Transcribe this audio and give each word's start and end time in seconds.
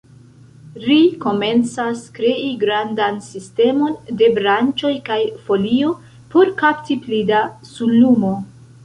Ri 0.83 0.95
komencas 1.25 1.99
krei 2.15 2.47
grandan 2.63 3.19
sistemon 3.25 3.93
de 4.21 4.29
branĉoj 4.39 4.93
kaj 5.11 5.19
folio, 5.51 5.93
por 6.33 6.51
kapti 6.63 6.99
pli 7.05 7.21
da 7.29 7.43
sunlumo. 7.75 8.33